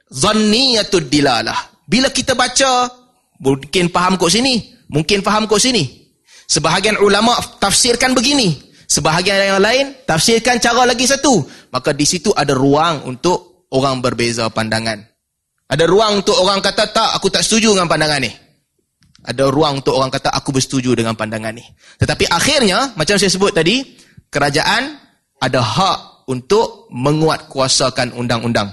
zanniyatud 0.09 1.05
dilalah. 1.09 1.57
Bila 1.85 2.09
kita 2.09 2.33
baca, 2.33 2.89
mungkin 3.41 3.93
faham 3.93 4.17
kok 4.17 4.33
sini, 4.33 4.85
mungkin 4.89 5.21
faham 5.21 5.45
kok 5.45 5.61
sini. 5.61 6.04
Sebahagian 6.45 7.01
ulama 7.01 7.33
tafsirkan 7.57 8.13
begini. 8.13 8.61
Sebahagian 8.85 9.57
yang 9.57 9.61
lain 9.61 9.97
tafsirkan 10.05 10.61
cara 10.61 10.85
lagi 10.85 11.09
satu. 11.09 11.41
Maka 11.73 11.91
di 11.91 12.05
situ 12.05 12.29
ada 12.33 12.53
ruang 12.53 13.05
untuk 13.09 13.67
orang 13.73 13.99
berbeza 13.99 14.47
pandangan. 14.53 15.01
Ada 15.65 15.89
ruang 15.89 16.21
untuk 16.21 16.37
orang 16.37 16.61
kata 16.61 16.93
tak, 16.93 17.09
aku 17.17 17.33
tak 17.33 17.41
setuju 17.41 17.73
dengan 17.73 17.89
pandangan 17.89 18.21
ni. 18.21 18.29
Ada 19.25 19.49
ruang 19.49 19.81
untuk 19.81 19.97
orang 19.97 20.13
kata 20.13 20.29
aku 20.29 20.53
bersetuju 20.53 20.93
dengan 20.93 21.17
pandangan 21.17 21.49
ni. 21.49 21.65
Tetapi 21.97 22.29
akhirnya, 22.29 22.93
macam 22.93 23.17
saya 23.17 23.33
sebut 23.33 23.49
tadi, 23.49 23.81
kerajaan 24.29 25.01
ada 25.41 25.59
hak 25.65 26.29
untuk 26.29 26.85
menguat 26.93 27.49
kuasakan 27.49 28.13
undang-undang. 28.13 28.69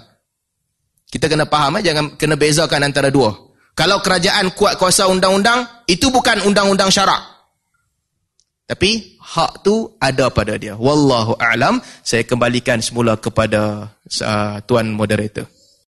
Kita 1.08 1.28
kena 1.28 1.48
faham, 1.48 1.80
eh? 1.80 1.82
jangan 1.84 2.04
kena 2.20 2.36
bezakan 2.36 2.84
antara 2.84 3.08
dua. 3.08 3.32
Kalau 3.72 4.04
kerajaan 4.04 4.52
kuat 4.52 4.76
kuasa 4.76 5.08
undang-undang, 5.08 5.64
itu 5.88 6.12
bukan 6.12 6.44
undang-undang 6.44 6.92
syarak. 6.92 7.31
Tapi 8.72 9.20
hak 9.20 9.60
tu 9.60 9.92
ada 10.00 10.32
pada 10.32 10.56
dia. 10.56 10.72
Wallahu 10.80 11.36
a'lam. 11.36 11.84
Saya 12.00 12.24
kembalikan 12.24 12.80
semula 12.80 13.20
kepada 13.20 13.92
uh, 14.24 14.56
tuan 14.64 14.88
moderator. 14.96 15.44